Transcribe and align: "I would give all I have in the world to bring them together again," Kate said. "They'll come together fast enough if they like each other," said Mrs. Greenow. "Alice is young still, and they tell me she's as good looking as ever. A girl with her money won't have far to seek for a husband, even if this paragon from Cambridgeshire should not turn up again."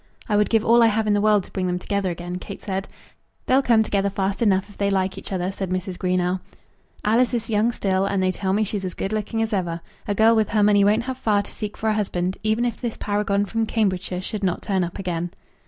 "I 0.27 0.35
would 0.35 0.49
give 0.49 0.65
all 0.65 0.81
I 0.81 0.87
have 0.87 1.05
in 1.05 1.13
the 1.13 1.21
world 1.21 1.43
to 1.43 1.51
bring 1.51 1.67
them 1.67 1.77
together 1.77 2.09
again," 2.09 2.37
Kate 2.39 2.63
said. 2.63 2.87
"They'll 3.45 3.61
come 3.61 3.83
together 3.83 4.09
fast 4.09 4.41
enough 4.41 4.67
if 4.67 4.75
they 4.75 4.89
like 4.89 5.15
each 5.15 5.31
other," 5.31 5.51
said 5.51 5.69
Mrs. 5.69 5.95
Greenow. 5.99 6.39
"Alice 7.05 7.35
is 7.35 7.51
young 7.51 7.71
still, 7.71 8.07
and 8.07 8.23
they 8.23 8.31
tell 8.31 8.51
me 8.51 8.63
she's 8.63 8.83
as 8.83 8.95
good 8.95 9.13
looking 9.13 9.43
as 9.43 9.53
ever. 9.53 9.79
A 10.07 10.15
girl 10.15 10.35
with 10.35 10.49
her 10.49 10.63
money 10.63 10.83
won't 10.83 11.03
have 11.03 11.19
far 11.19 11.43
to 11.43 11.51
seek 11.51 11.77
for 11.77 11.87
a 11.89 11.93
husband, 11.93 12.39
even 12.41 12.65
if 12.65 12.81
this 12.81 12.97
paragon 12.97 13.45
from 13.45 13.67
Cambridgeshire 13.67 14.21
should 14.23 14.43
not 14.43 14.63
turn 14.63 14.83
up 14.83 14.97
again." 14.97 15.29